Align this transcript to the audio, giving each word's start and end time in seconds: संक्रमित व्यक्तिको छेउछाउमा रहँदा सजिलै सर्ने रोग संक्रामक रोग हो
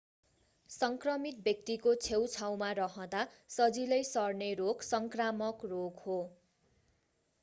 संक्रमित 0.69 1.41
व्यक्तिको 1.47 1.91
छेउछाउमा 2.05 2.69
रहँदा 2.79 3.21
सजिलै 3.55 3.99
सर्ने 4.09 4.47
रोग 4.61 4.87
संक्रामक 4.87 5.71
रोग 5.73 6.01
हो 6.07 6.17